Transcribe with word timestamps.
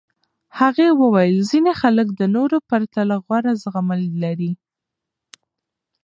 هغې 0.59 0.87
وویل 1.01 1.37
ځینې 1.51 1.71
خلک 1.81 2.07
د 2.13 2.21
نورو 2.35 2.57
پرتله 2.69 3.15
غوره 3.25 3.53
زغمل 3.63 4.01
لري. 4.23 4.51